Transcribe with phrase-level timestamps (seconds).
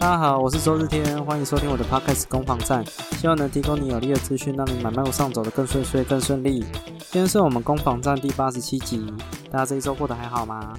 [0.00, 2.84] 大家好，我是周日天，欢迎收听我的 Podcast 攻防战，
[3.16, 6.60] 希望能提供你有力的资讯，让你买卖路上走得更顺遂、更顺利。
[6.60, 9.04] 今天是我们攻防战第八十七集，
[9.50, 10.72] 大家这一周过得还好吗？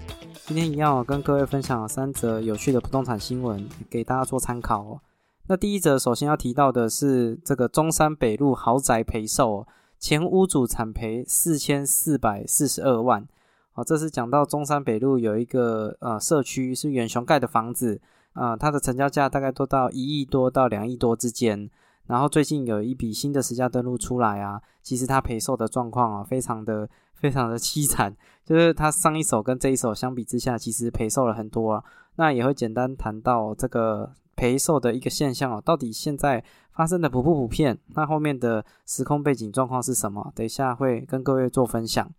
[0.45, 5.01] 今天一样哦，跟各位分享三则有趣的不动产新闻，给大家做参考哦。
[5.47, 9.67] 那第一则，首先要提到的是这个中山北路豪宅赔售，
[9.99, 13.27] 前屋主惨赔四千四百四十二万。
[13.73, 18.01] 哦，这是讲到中山北路有一个呃社区是远雄盖的房子，
[18.33, 21.69] 啊，它的成交价大概都到一亿多到两亿多之间。
[22.07, 31.83] 然后最近有一笔新的实价登录出来啊，其实它赔售的状况啊，非常的非常的凄惨，就是它上一手跟这一手相比之下，其实赔售了很多啊。
[32.15, 37.77] 那也会简单谈到这个赔售的一个现象哦，到底现在发生的普不普遍？
[37.93, 40.31] 那后面的时空背景状况是什么？
[40.33, 42.11] 等一下会跟各位做分享。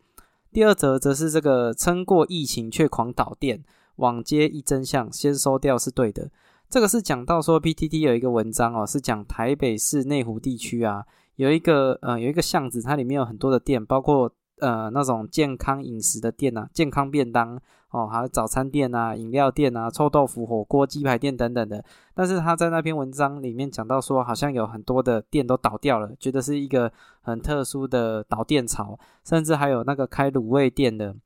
[0.52, 3.64] 第二则则是这个撑过疫情却狂倒店，
[4.00, 6.28] 网街一真相，先收掉是对的。
[6.68, 11.04] 这个是讲到说 PTT 有一个文章哦，是讲台北市内湖地区啊，
[11.36, 17.60] 有一个呃有一个巷子，它里面有很多的店，包括呃那种健康饮食的店呐，健康便当。
[17.92, 21.84] 哦，还有早餐店啊、饮料店啊、臭豆腐、火锅、鸡排店等等的。
[22.14, 31.16] 但是他在那篇文章里面讲到说，好像有很多的店都倒掉了，觉得是一个很特殊的倒店潮，甚至还有那个开卤味店的，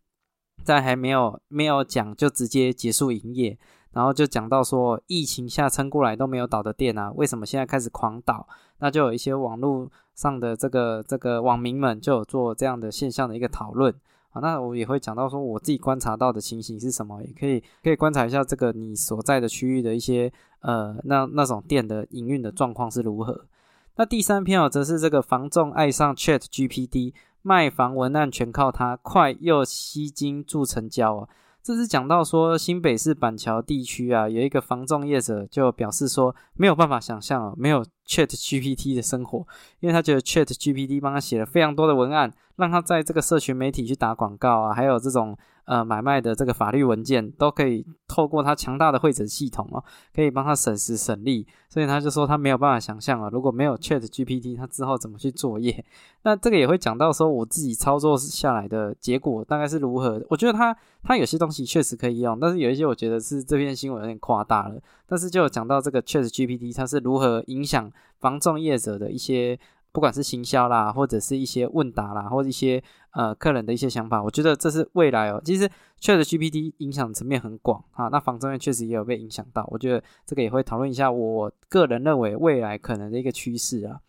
[0.65, 3.59] 在还没有没有讲就直接结束营业。
[3.93, 8.45] 然后就讲到说，疫情下撑过来都没有倒的店啊，为什么现在开始狂倒？
[8.81, 13.95] 那就有一些网络上的这个这个网民们就有做这样的现象的一个讨论。
[14.31, 23.47] 啊，那我也会讲到说我自己观察到的情形是什么，也可以可以观察一下这个你所在的区域的一些呃那那种店的营运的状况是如何。
[23.95, 27.15] 那第三篇哦，则是这个房仲爱上 Chat GPT，
[27.45, 31.29] 卖房文案全靠它，快又吸金助成交啊。
[31.63, 39.47] 这是讲到说新北市板桥地区啊，有一个房仲业者就表示说没有办法想象哦，没有 Chat GPT 的生活，
[39.81, 45.37] 因为他觉得 Chat GPT 帮他写了非常多的文案，让他在这个社群媒体去打广告啊，还有这种。
[45.67, 49.83] 呃，买卖的这个法律文件都可以透过他强大的会诊系统哦，
[50.15, 55.85] 可以帮他省时省力，所以他就说他没有办法想象啊，如果没有 Chat GPT，他之后怎么去作业？
[56.23, 60.23] 那这个也会讲到说我自己操作下来的结果大概是如何？
[60.29, 64.81] 我觉得他他有些东西确实可以用，但是有一些我觉得是这篇新闻有点夸大了。
[65.07, 69.59] 但是就讲到这个 Chat GPT，它是如何影响防重业者的一些。
[69.95, 72.83] 不管是行销啦，或者是一些问答啦，或者一些
[73.13, 75.41] 呃客人的一些想法，我觉得这是未来哦。
[75.45, 79.65] 其实 Chat GPT 影响层面很广啊，那房中业确实也有被影响到。
[79.71, 84.01] 我觉得这个也会讨论一下，我个人认为未来可能的一个趋势啊。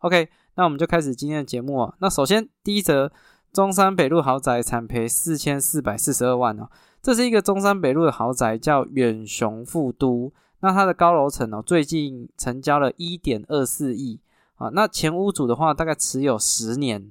[0.00, 1.94] OK，那我们就开始今天的节目啊。
[2.00, 3.10] 那首先第一则，
[3.50, 6.68] 中山北路豪宅惨赔四千四百四十二万哦。
[7.00, 10.30] 这是一个中山北路的豪宅，叫远雄富都。
[10.60, 14.20] 那它的高楼层哦，最近成交了一点二四亿。
[14.60, 17.10] 啊，那前屋主的话大概持有十年，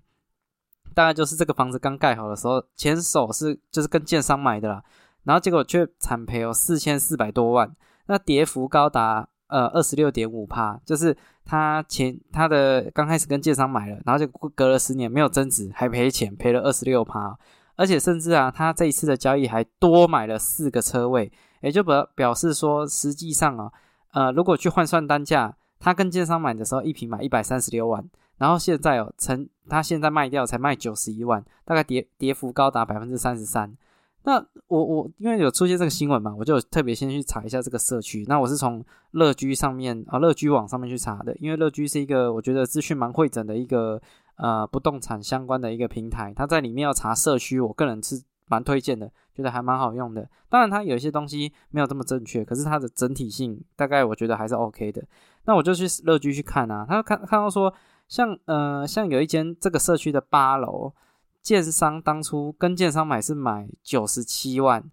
[0.94, 4.84] 大概就是这个房子刚盖好的时候，前手是就是跟建商买的啦，
[5.24, 17.36] 然后结果却惨赔哦四千四百多万，那跌幅高达呃二十六点五趴，就是他前他的刚开始跟建商买了，然后就隔了十年没有增值，还赔钱赔了二十六趴，
[17.76, 21.32] 而且甚至啊，他这一次的交易还多买了四个车位，
[21.64, 23.72] 也就表表示说实际上啊，
[24.12, 25.56] 呃如果去换算单价。
[25.80, 28.04] 他跟建商买的时候，一平买一百三十六万，
[28.38, 33.76] 然后现在哦，成他现在卖掉才卖九十一万，大概跌跌幅高达百分之三十三。
[34.24, 38.26] 那我我因为有出现这个新闻嘛，我就特别先去查一下这个社区。
[38.28, 44.02] 那我是从乐居上面啊，乐居网上面去查的，因为乐居是一个我觉得资讯蛮会整的一个
[44.36, 48.22] 呃不动产相关的一个平台，它在里面要查社区，我个人是。
[48.52, 50.28] 蛮推荐的，觉得还蛮好用的。
[50.50, 55.04] 当然，它有一些东西没有这么正确，可是它的整体性大概我觉得还是 OK 的。
[55.50, 57.74] 那我就去乐居去看啊，他看看到说，
[58.08, 60.94] 像呃像有一间这个社区的八楼，
[61.42, 64.84] 建商当初跟建商买是买九十七万，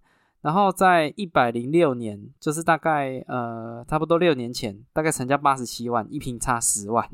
[0.41, 7.07] 然后在一百零六年，就是大概呃差不多六年前，大概成交八十七万，一平差十万，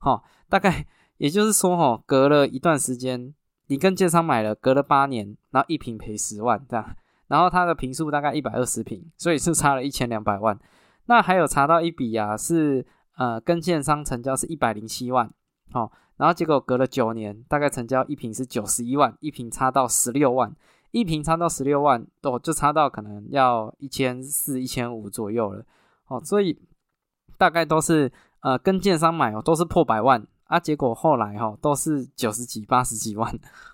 [0.00, 0.84] 哈，大概
[1.18, 3.32] 也就是说哈，隔了一段时间。
[3.68, 6.96] 你跟建商买了，隔了八年，然后一平赔十万这样，
[7.28, 10.58] 然后它的平数大概一百二十平，所以是差了一千两百万。
[11.08, 15.28] 那还有查到一笔啊，是呃跟建商成交是一百零七万，
[15.72, 20.54] 哦，然后结果隔了九年，大概成交一平是九十一万，一平差到十六万，
[20.92, 25.64] 一平差到十六万，哦，就差到可能要一千四、一千五左右了，
[26.06, 26.56] 哦，所以
[27.36, 28.12] 大概都是
[28.42, 30.24] 呃跟建商买哦，都是破百万。
[30.48, 33.30] 啊，结果后来哈都是九十几、八十几万，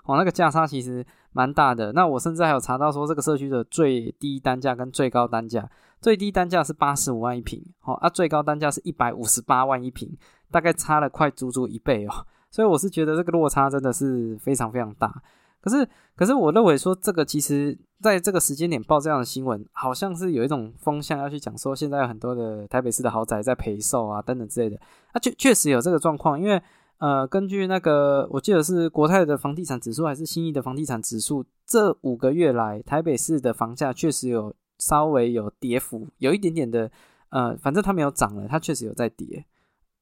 [0.07, 1.93] 哦，那个价差其实蛮大的。
[1.93, 5.71] 那我甚至还有查到说，这个社区的最低单价跟最高单价
[6.05, 10.15] 最低单价是八十五万一平，哦，啊，最高单价是一百五十八万一平，
[10.51, 12.13] 大概差了快足足一倍哦。
[12.53, 15.23] 所以我是觉得这个落差真的是非常非常大。
[15.63, 24.77] 可是，可是我认为说这个其实在这个时间点报这样的新闻，好像是有一种风向要去讲说，现在有很多的台北市的豪宅在赔售啊等等之类的。
[25.13, 26.61] 啊，确确实有这个状况，因为
[26.99, 36.91] 呃，根据那个我记得是国泰的房地产指数还是新义的房地产指数，这五个月来台北市的房价确实有稍微有跌幅，有一点点的
[37.31, 39.45] 呃，反正它没有涨了，它确实有在跌。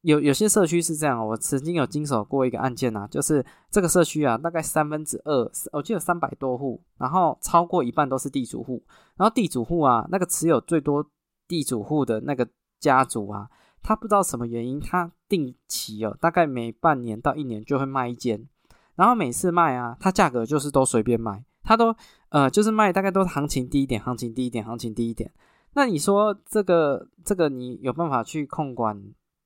[0.02, 8.82] 有有些社区是这样，我曾经有经手过一个案件啊，就是这个社区啊，大概三分之二，我记得三百多户，然后超过一半都是地主户，
[9.16, 11.08] 然后地主户啊，那个持有最多
[11.46, 12.48] 地主户的那个
[12.80, 13.48] 家族啊，
[13.80, 18.48] 他不知道什么原因，他定期哦，大概每半年到一年就会卖一间，
[18.96, 21.94] 然后每次卖啊，他价格就是都随便卖，他都
[22.32, 25.30] 呃就是卖大概都是行情低一点，行情低一点，行情低一点，
[25.74, 29.00] 那你说这个这个你有办法去控管？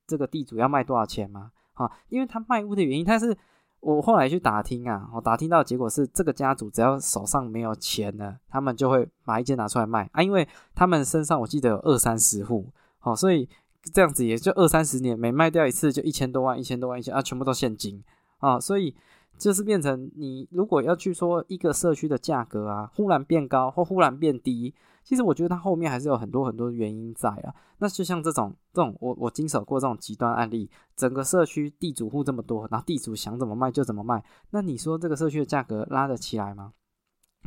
[0.07, 1.51] 这个地主要卖多少钱吗？
[1.75, 3.37] 啊，因为他卖屋的原因，他是
[3.81, 10.47] 我后来去打听啊，我打听到结果是，这个家族只要手上没有钱了，他们就会把一间拿出来卖啊，因为
[10.77, 12.73] 他们身上我记得有二三十户，
[13.03, 13.49] 哦，所以
[13.93, 18.01] 这样子也就二三十年，每卖掉一次就一千多万，一千多万，一千啊，全部都现金
[18.39, 18.95] 啊，所以
[19.39, 24.75] 就是变成你如果要去说一个社区的价格啊，忽然变高或忽然变低。
[25.05, 27.55] 其实我觉得它后面还是有很多很多原因在啊。
[27.79, 36.73] 那就像这种这种，我我经手过这种极端案例，整个社区地主户这么多，然后地主想怎么卖就怎么卖，那你说这个社区的价格拉得起来吗？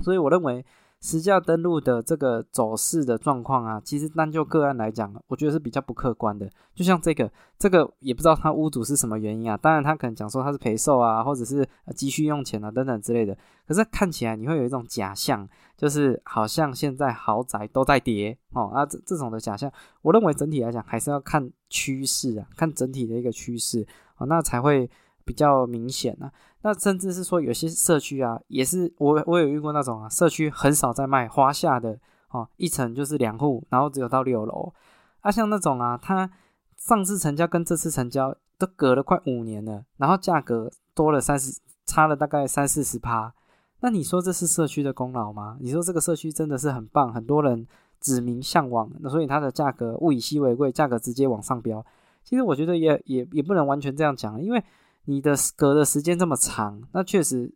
[0.01, 0.65] 所以我认为。
[1.01, 6.49] 实价登录的这个走势的状况啊，其实单就个案来讲，我觉得是比较不客观的。
[6.75, 9.55] 就像这个，这个也不知道他屋主是什么原因啊。
[9.55, 13.37] 当然，他可能讲说他是赔售啊，或者是急需用钱啊等等之类的。
[13.67, 15.47] 可是看起来你会有一种假象，
[15.77, 19.71] 就是好像现在豪宅都在跌哦啊，这这种的假象，
[20.01, 24.89] 我认为整体来讲还是要看趋势啊，看整体的一个趋势啊，那才会。
[25.29, 26.31] 比较明显啊。
[26.63, 31.99] 那甚至是说有些社区啊，也是我我有遇过那种啊，社区很少在卖华夏的
[32.31, 34.73] 哦，一层就是两户，然后只有到六楼
[35.21, 36.27] 啊，像那种啊，它
[36.75, 43.31] 上次成交跟这次成交都隔了快五年了，然后价格多了三十，差了大概三四十趴，
[43.81, 45.57] 那你说这是社区的功劳吗？
[45.61, 47.67] 你说这个社区真的是很棒，很多人
[48.01, 51.85] 指名向往，那所以它的价格物以稀为贵，价格直接往上飙。
[52.25, 54.61] 其实我觉得也也也不能完全这样讲，因为。
[55.09, 57.51] 你的隔的时间这么长，那确实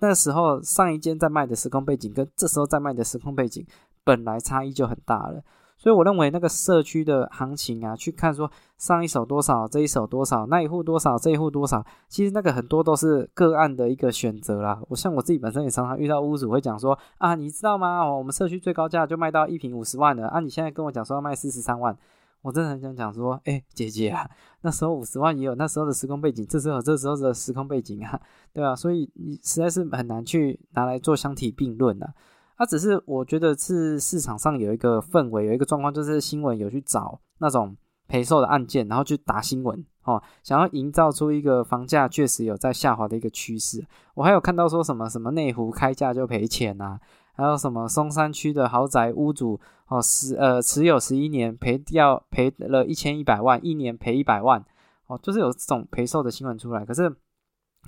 [0.00, 3.66] 那时候上一间在卖的时空背景跟这时候在卖的时空背景
[4.04, 5.42] 本来差异就很大了，
[5.78, 14.78] 所以我认为那个社区的行情啊，去看说上一手多少，这一手多少，那一户多少，这一户多少，其实那个很多都是个案的一个选择啦。
[14.88, 18.04] 我像我自己本身也常常遇到屋主会讲说啊，你知道吗？
[18.04, 21.96] 我们社区最高价就卖到一平五十万了啊，你现在跟我讲说要卖四十三万。
[22.42, 24.28] 我真的很想讲说，哎，姐姐啊，
[24.62, 28.20] 那时候五十万也有那时候的时空背景，这时候这时候的时空背景啊，
[28.52, 28.76] 对吧？
[28.76, 32.14] 所以你实在是很难去拿来做相提并论啊。
[32.56, 37.76] 它只是我觉得是市场上有一个氛围，有一个状况，就是新闻有去找那种
[38.06, 43.84] 赔售的案件，然后去打新闻哦，想要营造出一个房价确实有在下滑的一个趋势。
[44.14, 47.00] 我还有看到说什么什么内湖开价就赔钱啊。
[47.38, 54.62] 还有什么松山区的豪宅屋主哦，十呃持有十一年赔掉赔了一千一百万，一年赔一百万
[55.06, 56.84] 哦，就是有这种赔售的新闻出来。
[56.84, 57.14] 可是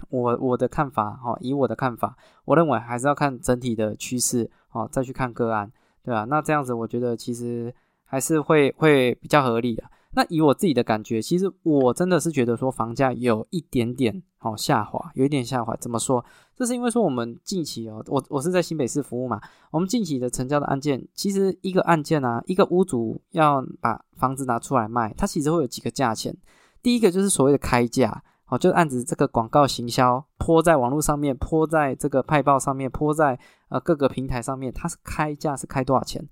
[0.09, 5.71] 我我的看法哈，以我的看法，我认为还是要看整体的趋势哦，再去看个案，
[6.05, 6.25] 对吧？
[6.29, 9.83] 那这样子我觉得其实还是会会比较合理的。
[10.13, 15.77] 那以我自己的感觉，其实我真的是觉得说房价有一点点哦下滑，有一点下滑。
[15.77, 16.25] 怎么说？
[16.57, 19.41] 这是因为说我们近期哦，我我是在新北市服务嘛，
[19.71, 26.37] 我们近期的成交的案件，其实一个案件啊，一个屋主要把房子拿出来卖，它其实会有几个价钱。
[26.83, 33.39] 第一个就是所谓的开价，哦，就是案子这个广告行销泼在网络上面，泼在这个派报上面，泼在
[33.69, 36.29] 呃各个平台上面，它是开价是开多少钱？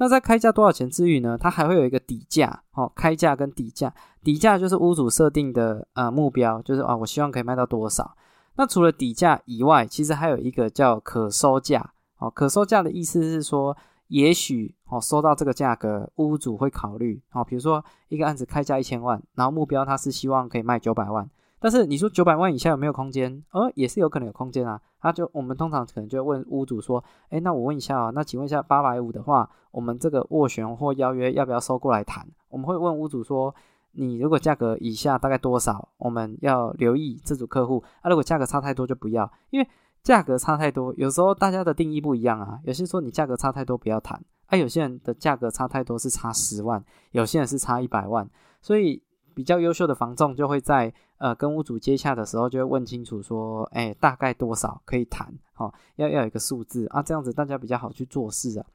[0.00, 1.36] 那在开价多少钱之余呢？
[1.38, 3.92] 它还会有一个底价哦，开价跟底价，
[4.24, 8.16] 底价就是屋主设定的呃目标，就是啊，我希望可以卖到多少。
[8.56, 13.76] 那除了底价以外，其实还有一个叫可收价哦，可收价的意思是说，
[14.08, 21.28] 也许哦收到这个价格，屋主会考虑哦，比如说一个案子开价一千万，然后目标他是希望可以卖九百万。
[21.60, 23.44] 但是你说九百万以下有没有空间？
[23.52, 24.80] 呃，也是有可能有空间啊。
[24.98, 33.54] 他就我们通常可能就会问屋主说：“哎，那我问一下啊，那请问一下八百五的话，我们这个斡旋或邀约要不要收过来谈？”我们会问屋主说
[33.92, 35.88] ：“你如果价格以下大概多少？
[35.98, 38.08] 我们要留意这组客户啊。
[38.08, 39.68] 如果价格差太多就不要，因为
[40.02, 42.58] 价格差太多，有时候大家的定义不一样啊。
[42.64, 48.28] 有些说你价格差太多不要谈啊，有些人的价格差太多，是差十万，有些人是差一百万，
[48.60, 49.02] 所以
[49.34, 58.66] 比较优秀的房仲就会在呃跟屋主接洽的时候，就会问清楚说，哎，大概多少可以谈，哦，要要有一个数字啊，这样子大家比较好去做事啊。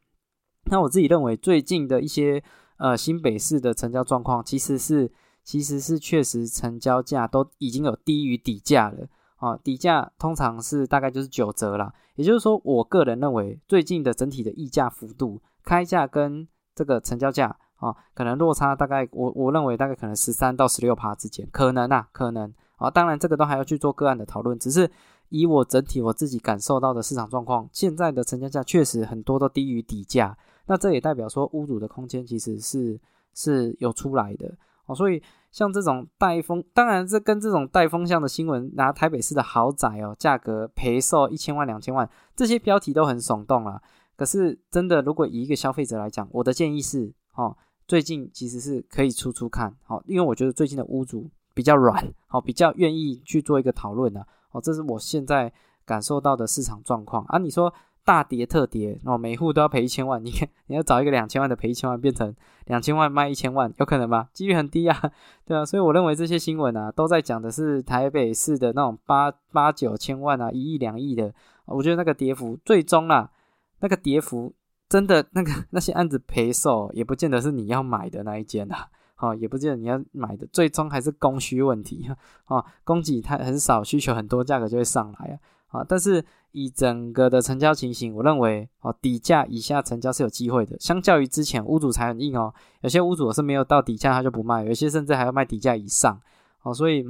[0.71, 2.43] 那我自己认为最近的一些
[2.77, 5.11] 呃新北市的成交状况，其实是
[5.43, 9.07] 其实是确实成交价都已经有低于底价了。
[9.35, 24.89] 啊，底价通常是大概就是九折啦，也就是说，我个人认为最近的整体的溢价幅度，开价跟这个成交价啊，可能落差大概我我认为大概可能十三到十六趴之间，可能啊，可能啊，当然这个都还要去做个案的讨论，只是
[25.29, 32.99] 以我整体我自己感受到的市场状况，现在的成交价确实很多都低于底价，那这也代表说屋主的空间其实是
[33.33, 34.55] 是有出来的
[34.85, 35.21] 哦，所以。
[35.51, 43.81] 像这种带风，当然这跟这种带风向的新闻，拿台北市的豪宅哦，价格赔售一千万、两千万，这些标题都很耸动了。
[44.17, 47.55] 可是真的，如果以一个消费者来讲，我的建议是，哦，
[47.87, 55.51] 最近其实是可以出出看，好，因为我觉得最近的屋主比较软，好，比较愿意去做一个讨论的，哦，这是我现在
[55.85, 57.37] 感受到的市场状况啊。
[57.37, 57.73] 你说？
[58.05, 60.23] 大跌特跌哦，每户都要赔一千万。
[60.23, 62.35] 你看，你要找一个两千万的赔一千万，变成
[62.67, 64.29] 两千万卖一千万，有可能吗？
[64.31, 65.11] 几率很低啊，
[65.43, 65.65] 对啊。
[65.65, 71.33] 所以我认为这些新闻啊，都在讲的是台北市的那种八八九千万啊，一亿两亿的。
[71.65, 73.31] 我觉得那个跌幅最终啊，
[73.79, 74.53] 那个跌幅
[74.87, 78.87] 真的那个那些案子赔售，也不见得是你要买的那一间啊，
[79.17, 82.07] 哦，也不见得你要买的，最终还是供需问题
[82.45, 85.39] 啊， 供给它很少，需求很多，价格就会上来啊。
[85.79, 90.79] 啊，但是以整个的成交情形，我认为哦，底价以下成交是有机会的。
[90.79, 96.17] 相较于之前，屋主才很硬哦，有些屋主是没有到底价他就不卖，有些甚至还要卖底价以上。
[96.61, 97.03] 哦，所以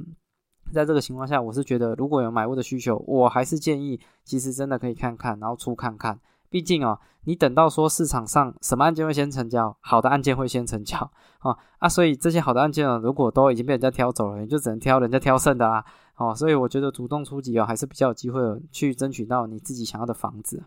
[0.74, 6.20] 在这个情况下，我是觉得如果有买屋的需求，我还是建议其实真的可以看看，然后出看看。
[6.50, 11.10] 毕竟哦，你等到说市场上什么案件会先成交，好的案件会先成交
[11.42, 15.84] 哦啊，所以这些好的案件呢，如果都已经被人家挑走了，你就只能挑人家挑剩的啦。
[16.18, 20.64] 哦，所以我觉得主动出击哦，还是比较有机会去争取到你自己想要的房子。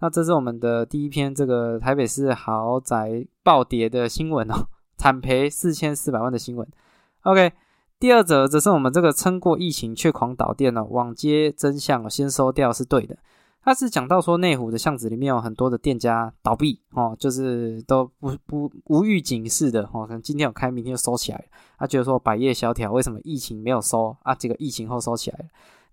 [0.00, 4.66] 那这是我们的第一篇这个台北市豪宅暴跌的新闻哦，
[4.96, 6.68] 惨赔四千四百万的新闻。
[7.22, 7.52] OK，
[7.98, 13.16] 第二则则是我们这个撑过疫情却狂倒店哦，网街真相哦先收掉是对的。
[13.64, 21.44] 他是讲到说内湖的巷子里面有很多的店家倒闭哦，就是都不不无预警式的哦，可能今天有开，明天就收起来了。
[21.78, 24.34] 他觉得说百业萧条，为什么疫情没有收啊？
[24.34, 25.44] 这个疫情后收起来了。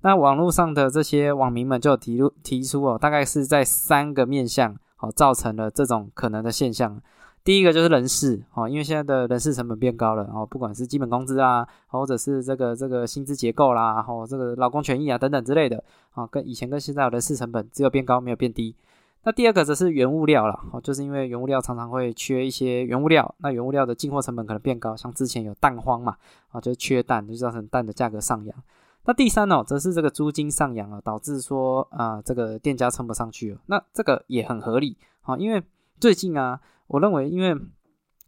[0.02, 7.02] 那网络上的这些网民们就提提出哦，大概是在三个面向哦，造成了这种可能的现象。
[7.44, 18.76] 第一个就是人事哦，因为现在的人事成本变高了哦，不管是基本工资啊，或者是这个这个薪资结构啦，然后这个劳工权益啊等等之类的啊，跟以前跟现在的人事成本只有变高没有变低。
[19.24, 26.16] 那第二个则是原物料了哦，就是因为原物料常常会缺一些原物料，那原物料的进货成本可能变高，像之前有蛋荒嘛
[26.52, 28.56] 啊，就是缺蛋，就造成蛋的价格上扬。
[29.06, 33.60] 那第三呢，则是这个租金上扬啊，导致说啊这个店家撑不上去了。
[33.66, 35.64] 那这个也很合理啊，因为
[36.00, 36.62] 最近啊。
[36.92, 37.56] 我认为，因为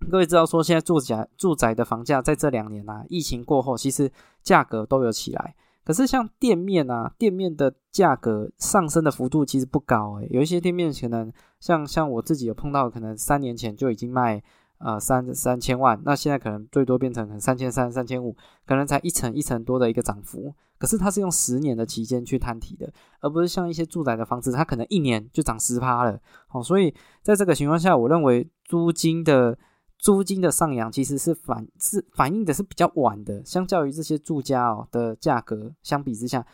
[0.10, 4.10] 各位知道说，现在住宅住宅的房价在这两年啊，疫情过后，其实
[4.42, 5.54] 价格都有起来。
[5.84, 11.30] 可是像店面啊，店面的价格上升的幅度其实不高诶，有一些店面可能
[11.60, 14.42] 像像我自己有碰到，可能三年前就已经卖
[14.84, 18.36] 呃三三千万，那现在可能最多变成可能三千三、三千五，
[18.66, 20.54] 可能才一层一层多的一个涨幅。
[20.78, 26.20] 可是它是用十年的期间去摊提的，而不是像一些住宅的房子，它可能一年就涨十趴了。
[26.48, 29.58] 好，所以在这个情况下，我认为租金的
[29.98, 36.46] 租金的上扬其实是反是反映的是比较晚的，相较于这些住家哦的价格相比之下，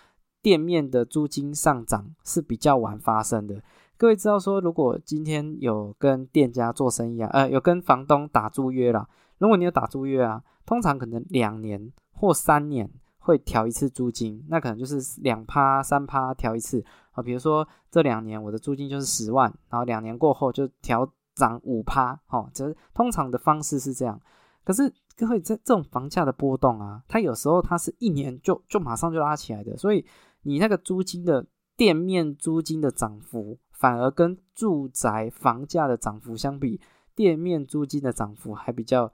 [0.42, 3.62] 店面的租金上涨是比较晚发生的。
[3.98, 12.90] 各位知道说，如果今天有跟店家做生意啊，呃，有跟房东打租约了，如果你有打租约啊，通常可能两年或三年。
[13.22, 17.22] 会调一次租金，那可能就是两趴三趴调一次啊。
[17.22, 24.20] 比如说这两年我的租金就是十万，然后两年过后就调涨五趴，哦，这通常的方式是这样。
[24.64, 30.04] 可是各位这这种房价的波动啊，它有时候它是一年就就马上就拉起来的，所以
[30.44, 36.80] 你那个租金的店面租金的涨幅，反而跟住宅房价的涨幅相比，
[37.16, 39.12] 店面租金的涨幅还比较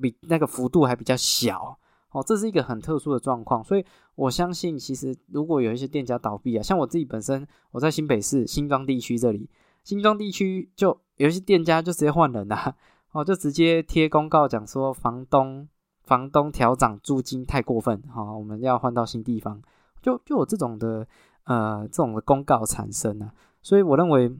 [0.00, 1.78] 比那个幅度还比较小。
[2.12, 3.84] 哦，这是一个很特殊的状况，所以
[4.16, 9.48] 我相信，其实如果有一些店家倒闭啊，像我自己本身，我在新北市新庄地区这里，
[9.84, 12.74] 新庄地区就有一些店家就直接换人啦，
[13.12, 15.68] 哦，就直接贴公告讲说，房东
[16.02, 19.62] 房东调涨租金太过分，哈，我们要换到新地方，
[20.00, 21.06] 就就有这种的
[21.44, 24.34] 呃这种的公告产生啊，所以我认为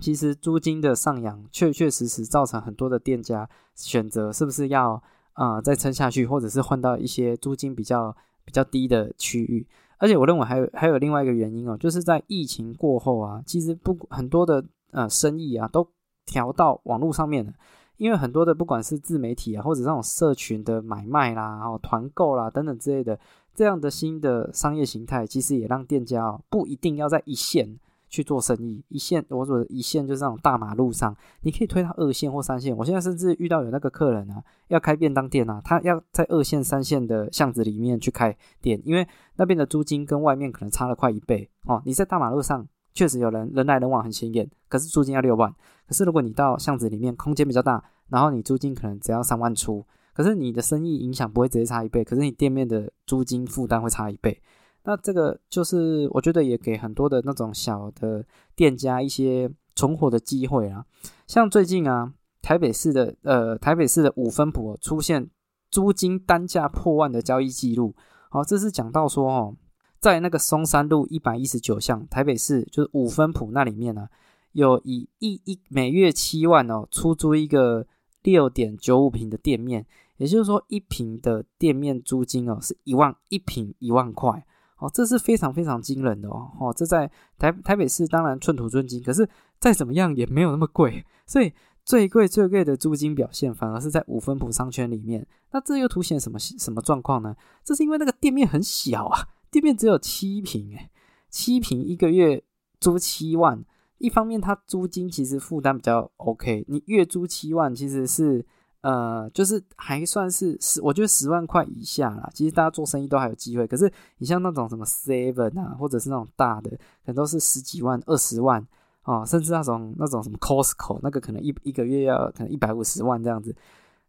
[0.00, 5.02] 其实租金的上扬确确实实造成很多的店家选择是不是要
[5.34, 9.66] 啊再撑下去，或者是换到一些租金比较比较低的区域。
[9.98, 15.86] 而且我认为还有还有另外一个原因哦，就是在疫情过后啊，其实不很多的呃生意啊都
[16.26, 17.52] 调到网络上面了，
[17.98, 23.16] 因为很多的不管是自媒体啊，或者这种社群的买卖啦，然后团购啦等等之类的
[23.54, 27.78] 这样的新的商业形态，其实也让店家哦不一定要在一线。
[28.12, 32.76] 去做生意，一线我说一线就是那种大马路上，你可以推到二线或三线。
[32.76, 41.80] 我现在甚至遇到有那个客人啊，要开便当店啊，他要在二线、三线的巷子里面去开店，因为那边的租金跟外面可能差了快一倍哦。
[41.86, 45.50] 你在大马路上确实有人人来人往很显眼，可是租金要六万。
[45.88, 49.82] 可是如果你到巷子里面，空间比较大，然后你租金可能只要三万出，
[50.14, 54.42] 可是你的生意影响不会直接差一倍，可是你店面的租金负担会差一倍。
[54.84, 58.24] 那这个就是我觉得也给很多的那种小的
[58.56, 60.84] 店家一些存活的机会啊。
[61.26, 65.30] 像最近啊，台北市的呃台北市的五分埔出现
[65.70, 67.94] 租金单价破万的交易记录。
[68.28, 69.56] 好，这是讲到说哦，
[70.00, 74.08] 在那个松山路一百一十九巷台北市就是五分埔那里面呢，
[74.50, 77.86] 有以一一每月七万哦出租一个
[78.22, 79.86] 六点九五平的店面，
[80.16, 84.44] 也就是说一平的店面租金哦是一万一平一万块。
[84.78, 86.50] 哦，这是非常非常惊人的哦！
[86.58, 89.28] 哦，这在台台北市当然寸土寸金，可是
[89.60, 91.52] 再怎么样也没有那么贵，所以
[91.84, 95.24] 最贵最贵的租金表现反而是在五分埔商圈里面。
[95.52, 97.36] 那这又凸显什么什么状况呢？
[97.62, 100.90] 这是因为那个店面很小啊，店面只有七平，诶，
[101.30, 102.42] 七平一个月
[102.80, 103.64] 租七万，
[104.02, 108.44] 一方面它租金其实负担比较 OK，你月租七万其实是。
[108.82, 112.28] 呃，就是还算是十，我觉得十万块以下啦。
[112.34, 113.64] 其实大家做生意都还有机会。
[113.64, 118.66] 可是你像那种什么 Seven 啊，或者是那种大的，可能都是十几万、二十万
[119.02, 123.54] 啊，甚至那种那种什么 Costco 那个可能一一个月要可能一百五十万这样子。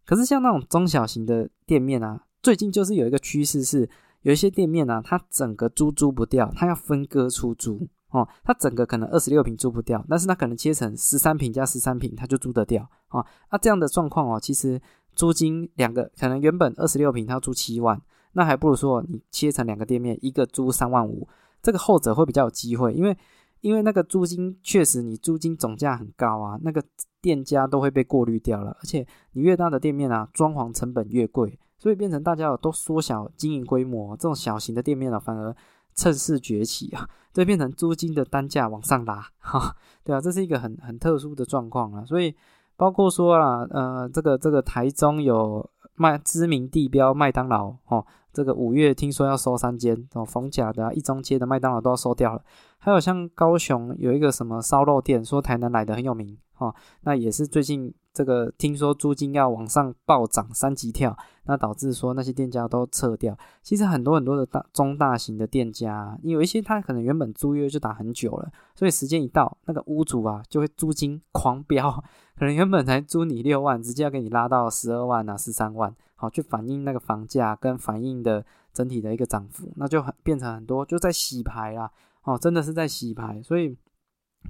[0.07, 3.87] 可是像那种中小型的店面啊，最近就是有一个趋势是，
[4.23, 7.87] 有一些店面啊，它整个租租不掉，它要分割出租。
[8.13, 13.25] 哦，它整个可能二十六平租不掉，但是它可能切成十三平加十三平，它就租得掉啊。
[13.51, 14.79] 那这样的状况哦，其实
[15.15, 17.99] 租金两个可能原本二十六平它租七万，
[18.33, 21.27] 那还不如说你切成两个店面，一个租三万五，
[21.63, 23.17] 这个后者会比较有机会，因为
[23.61, 26.83] 因为那个租金确实你租金总价很高啊，那个
[27.19, 35.55] 店家都会被过滤掉了，而且你越大的店面啊，装潢成本越贵，所以变成大家都缩小经营规模，这种小型的店面呢，反而。
[35.95, 42.05] 趁势崛起啊，这变成租金的单价往上拉，哈，对啊，这是一个很很特殊的状况啊。
[42.05, 42.35] 所以
[42.75, 52.41] 包括说啦，呃，这个这个台中有卖知名地标麦当劳，哦，这个五月听说要收三间，哦，逢甲的、一中街的麦当劳都要收掉了。
[52.79, 57.93] 还有像高雄有一个什么烧肉店，说台南来的很有名，哦，那也是最近。
[58.13, 63.35] 这个听说租金要往上暴涨三级跳，那导致说那些店家都撤掉。
[63.63, 71.89] 其实很多很多的大中大型的店家，有一些他可能原本租约就打很久了，所以时间一到，那个屋主啊就会租金 狂飙，
[72.37, 81.89] 可能原本才租你六万，直接要给你拉到十二万啊十三万，好去反映那个房价跟反映的整体的一个涨幅，那就很变成很多就在洗牌啦，
[82.25, 83.75] 哦，真的是在洗牌，所以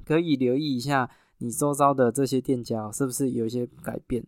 [0.05, 1.09] 可以留意一下。
[1.43, 4.25] 你周遭的这些店家是不是有一些改变？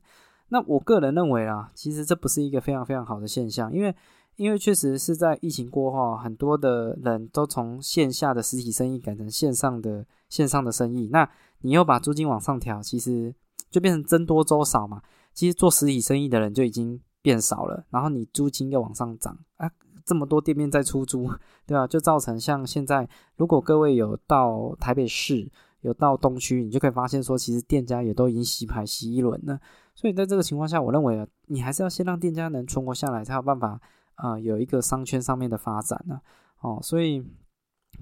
[0.50, 3.96] 那我个人认为啊，其实这不是一个非常非常好的现象，因为
[4.36, 11.08] 因为确实是在疫情过后，很多的人都从线下的实体生意改成线上的线上的生意。
[11.08, 11.28] 那
[11.62, 13.34] 你又把租金往上调，其实
[13.72, 15.02] 就变成增多周少嘛。
[15.34, 19.72] 其实做实体生意的人就已经变少了，然后你租金又往上涨啊，
[20.06, 21.28] 这么多店面在出租，
[21.66, 21.88] 对吧？
[21.88, 25.50] 就造成像现在，如果各位有到台北市。
[25.86, 29.60] 有到东区，你就可以发现说，其实店家也都已经洗牌洗一轮了。
[29.94, 33.80] 所以在这个情况下，我认为啊，你还是要先让店家能存活下来，才有办法
[34.16, 36.20] 啊，有一个商圈上面的发展呢。
[36.62, 37.24] 哦，所以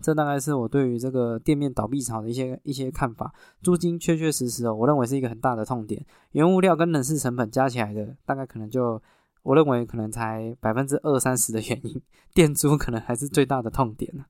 [0.02, 3.34] 这大概是我对于这个店面倒闭潮的一些一些看法。
[3.62, 6.04] 租金确确实实哦，我认为是一个很大的痛点。
[6.32, 9.02] 原物料跟人事成本加起来的，大概可能就
[9.44, 12.02] 我认为可能才百分之二三十的原因，
[12.34, 14.24] 店租可能还是最大的痛点呢。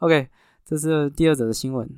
[0.00, 0.28] OK，
[0.64, 1.88] 这是第二则的新闻。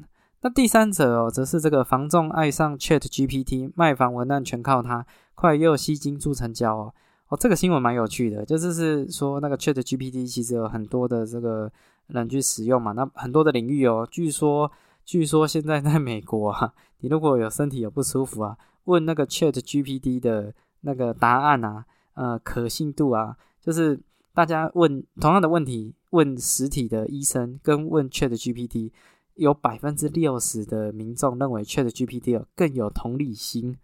[0.45, 6.95] 那第三者哦，则是这个房仲爱上 Chat GPT，卖房文案全靠它，快又吸金助成交哦。
[7.29, 11.71] 哦，这个新闻蛮有趣的，就是是说那个 Chat GPT 其实有很多的这个
[12.09, 14.07] 人去使用嘛，那很多的领域哦。
[14.11, 14.69] 据说，
[15.05, 24.01] 据说现在在美国啊，你如果有身体有不舒服啊，问那个 Chat GPT 的那个答案啊，呃，可信度啊，就是
[24.35, 28.91] 大家问同样的问题，问实体的医生跟问 Chat GPT。
[29.35, 33.77] 有百分之六十的民众认为 Chat GPT 更有同理心，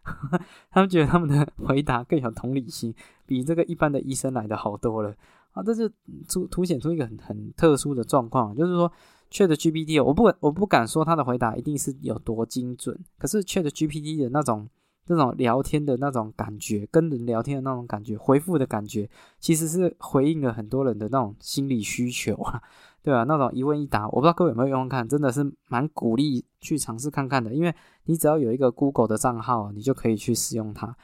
[0.71, 2.95] 他们觉得他们的回答更有同理心，
[3.27, 5.15] 比这个一般的医生来的好多了
[5.53, 5.63] 啊！
[5.63, 5.91] 这是
[6.29, 8.93] 突凸显出一个很很特殊的状况，就是说
[9.31, 14.69] Chat GPT，我不我不敢说他的回答一定是有多精准，可是 Chat GPT 的那种
[15.09, 19.09] 这种聊天的那种感觉，跟人聊天的那种感觉，回复的感觉，
[19.41, 22.61] 其实是回应了很多人的那种心理需求啊。
[23.03, 27.55] 对啊，那种一问一答，我不知道各位有没有用看，真的是蛮鼓励去尝试看看的。
[27.55, 30.95] 因为你只要有一个 Google 的账号，你就可以去使用它。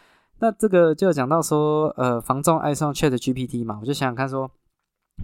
[0.41, 4.51] 那这个就讲到说，呃，房仲爱上 Chat GPT 嘛，我就想想看说，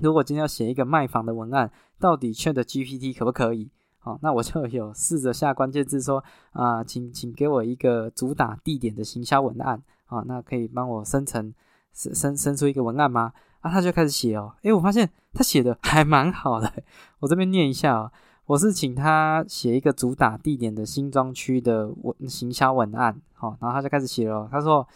[0.00, 3.68] 如果今天要写一个卖房的文案，到底 Chat GPT 可不可以？
[4.02, 11.54] 好，那我就有试着下关键字说，啊，请请给我一个主打地点的行销文案，啊，那可以帮我生成
[11.92, 13.32] 生生生出一个文案吗？
[13.60, 16.72] 啊，他就开始写哦，诶，我发现他写的还蛮好的。
[17.20, 18.10] 我这边念一下哦，
[18.46, 24.48] 我是请他写一个主打地点的新庄区的文行销文案，好，然后他就开始写了。
[24.50, 24.88] 他说，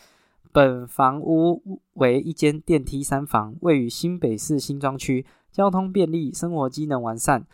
[0.51, 7.45] 本房屋为一间电梯三房，位于新北市新庄区，交通便利，生活机能完善，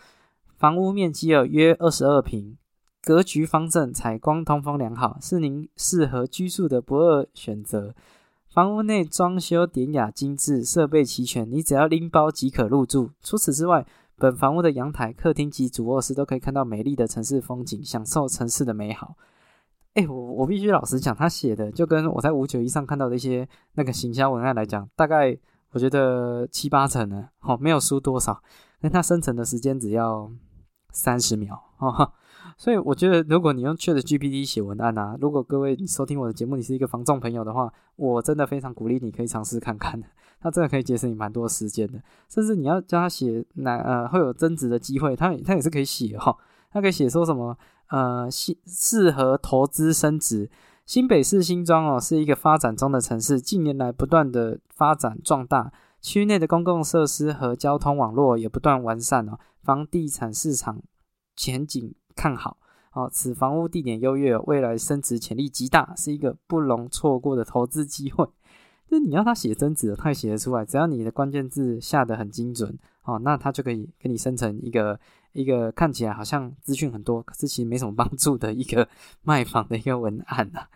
[0.60, 2.58] 房屋面积有约二十二平，
[3.02, 7.94] 格局方正，采光通风良好，是您适合居住的不二选择。
[8.46, 13.08] 房屋内装修典雅精致，设备齐全，你只要拎包即可入住。
[13.22, 13.86] 除此之外，
[14.18, 19.16] 本房屋的阳台、客厅及主卧室都可以看到美丽的城市风景，享受城市的美好。
[19.94, 25.34] 哎，我我必须老实讲，他写的就跟我在五九一上看到的一些那个行销文案来讲，大概
[25.70, 28.42] 我觉得七八成呢，哦，没有输多少。
[28.82, 30.30] 那它生成的时间只要
[30.92, 32.12] 三十秒，哈。
[32.56, 40.06] 所以我觉得，如果你用 Chat GPT 写文案啊，如果各位收听我的节目，你是一个防重朋友的话，我真的非常鼓励你可以尝试看看的，
[40.40, 42.02] 它真的可以节省你蛮多时间的。
[42.28, 46.36] 甚至你要叫他写那呃会有增值的机会，他他也是可以写哈，
[46.70, 47.56] 他可以写说什么
[47.88, 50.50] 呃适适合投资升值。
[50.84, 60.82] 新北市新庄哦是一个发展中的城市，近年来不断的发展壮大，区内的公共设施和交通网络也不断完善哦，房地产市场
[61.36, 61.94] 前景。
[62.16, 62.58] 看好
[62.92, 68.28] 哦，此房屋地点优越，未来升值潜力极大，是一个不容错过的投资机会。
[68.90, 74.98] 就你要他写增值，他也写得出来，只要你的关键字下得很精准哦，那他就可以给你生成一个
[75.32, 78.86] 一个看起来好像资讯很多，可是其实没什么帮助的一个
[79.22, 80.66] 卖房的一个文案呐。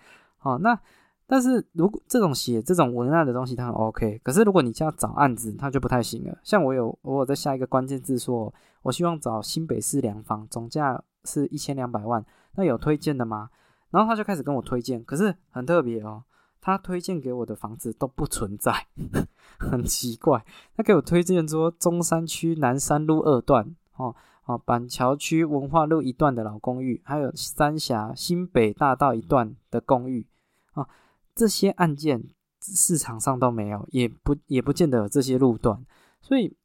[0.41, 0.81] 哦，那
[1.27, 6.39] 但是如果这种写这种文案的东西，它很 OK，可是如果你叫找案子，它就不太行了。
[6.43, 11.03] 像我有我有在下一个关键字说，我希望找新北市两房，总价。
[11.27, 12.23] 是一千两百万，
[12.57, 13.49] 那有推荐的吗？
[13.89, 16.23] 然后他就开始跟我推荐，可是很特别哦，
[16.61, 18.87] 他推荐给我的房子都不存在，
[19.59, 20.45] 很奇怪。
[20.77, 30.27] 他给我推荐说中山区南山路二段，哦哦，板桥区文化路一段的老公寓，还有三峡新北大道一段的公寓，
[30.75, 30.87] 啊，
[31.35, 32.25] 这些案件
[32.61, 35.85] 市场上都没有，也不也不见得有这些路段，
[36.21, 36.57] 所以。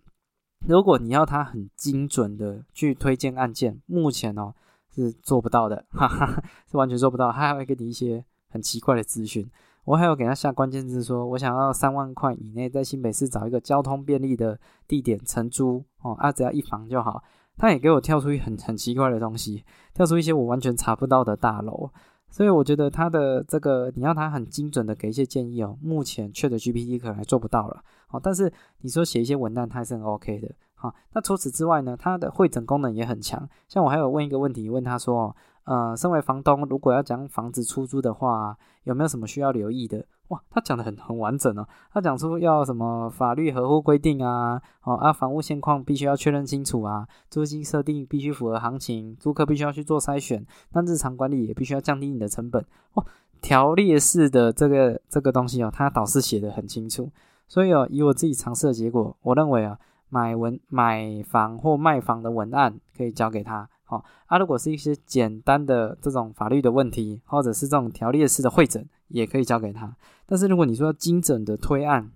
[0.67, 4.53] 如果你要他很精准的去推荐案件，目前哦
[4.93, 7.31] 是做不到的，哈哈，是完全做不到。
[7.31, 9.49] 他还会给你一些很奇怪的资讯。
[9.85, 17.23] 我还有给他下关键字，说我想要三万块以内在新北市找一个交通便利的地点承租哦，啊只要一房就好。
[17.55, 21.89] 他也给我跳出一很很奇怪的东西，跳出一些我完全查不到的大楼。
[22.29, 27.83] 所以我觉得他的这个你要他很精准的给一些建议哦，目前 Chat GPT 可能还做不到了。
[28.07, 30.49] 好，但是你说写一些文案，它还是很 OK 的。
[30.75, 33.47] 好，那除此之外呢，它的会诊功能也很强。
[33.67, 40.05] 像我还有问一个问题，问他说，呃，身为房东，如果要将房子出租的话，有没有什么需要留意的？
[40.29, 41.67] 哇，他讲的很很完整哦。
[41.91, 52.63] 他讲出要什么法律合乎规定啊，哦啊，房屋现况必须要确认清楚啊，租金设定必须符合行情，租客必须要去做筛选，那日常管理也必须要降低你的成本。
[52.93, 53.05] 哇，
[53.41, 57.11] 条列式的这个这个东西哦，他导师写的很清楚。
[57.47, 63.67] 所以哦，以我自己尝试的结果，我认为啊，买文买房或卖房的文案可以交给他。
[63.89, 69.95] 好，啊，如果是一些简单的这种法律的问题，或者是这种条例式的会诊，也可以交给他。
[70.27, 72.11] 但是如果你说要精准的推案，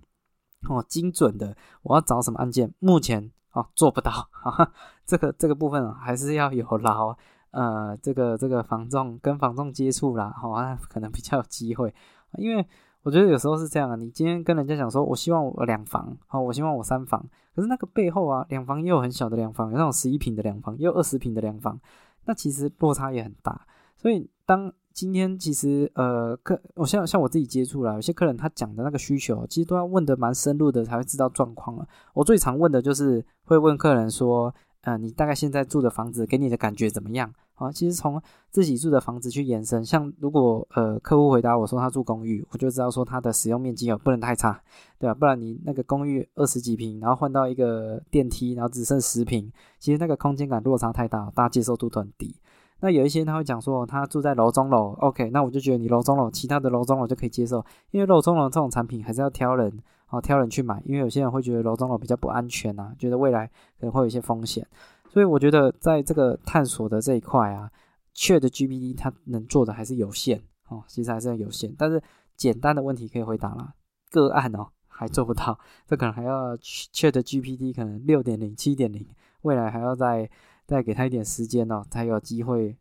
[0.68, 4.12] 哦，精准的，我要找什么案件，目前哦做不到。
[4.30, 4.72] 哈哈，
[5.04, 7.16] 这个这个部分还是要有劳
[7.50, 11.92] 呃这个这个房仲跟房仲接触啦，好啊，可能比较有机会，
[12.38, 12.64] 因为。
[13.04, 17.22] 我觉得有时候是这样啊，你今天跟人家讲说，我希望我两房，好，我希望我三房，
[17.54, 21.78] 可是那个背后啊，两房也有很小的两房，有那种十一平的两房，也有二十平的两房，
[22.24, 23.66] 那其实落差也很大。
[23.94, 31.86] 所以当今天其实呃客，我像像我自己接触了，有些客人他讲的那个需求，其实都要问的蛮深入的才会知道状况了。
[32.14, 37.30] 我最常问的就是会问客人说，呃，你大概现在住的房子给你的感觉怎么样？
[37.54, 44.60] 啊，其实从自己住的房子去延伸，像如果呃客户回答我说他住公寓，我就知道说他的使用面积哦不能太差，
[44.98, 45.14] 对吧？
[45.14, 52.34] 不然你那个公寓二十几平，然后换到一个电梯，然后只剩十平，其实那个空间感落差太大，大家接受度都很低。
[52.80, 59.72] 那有一些他会讲说他住在楼中楼，OK，那我就觉得你楼中楼，其他的楼中楼就可以接受，因为楼中楼这种产品还是要挑人
[60.10, 63.46] 哦，挑人去买，因为有些人会觉得楼中楼比较不安全啊，觉得未来
[63.78, 64.66] 可能会有一些风险。
[65.14, 67.70] 所以我觉得在这个探索的这一块啊
[68.16, 71.72] ，Chat GPT 它能做的还是有限哦，其实还是有限。
[71.78, 72.02] 但是
[72.36, 73.72] 简单的问题可以回答啦，
[74.10, 79.06] 个案哦还做不到，这可能还要 Chat GPT 可能六点零、七点零，
[79.42, 80.28] 未来还要再
[80.66, 82.76] 再给他一点时间哦，才有机会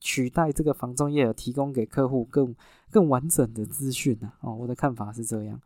[0.00, 2.54] 取代这个防中业，提供给客户更
[2.90, 4.30] 更完整的资讯呢。
[4.42, 5.58] 哦，我的看法是这样。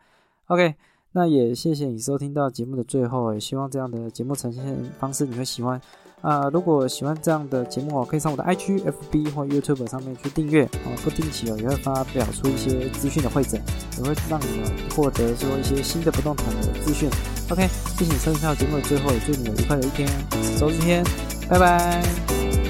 [0.46, 0.77] OK。
[1.16, 4.64] 那也谢谢你收听到节目的最后，也希望这样的节目呈现
[4.98, 5.81] 方式你会喜欢
[6.20, 6.50] 啊！
[6.53, 13.62] 如果喜欢这样的节目哦，可以上我的 IG、FB 或 YouTube 上面去订阅哦，不定期哦也会发表出一些资讯的会诊，
[13.96, 17.09] 也会让你们获得说一些新的不动产的资讯。
[17.48, 20.09] OK，谢谢你收听到节目的最后，也祝你有愉快的一天，
[20.59, 21.05] 周日天，
[21.48, 22.63] 拜拜。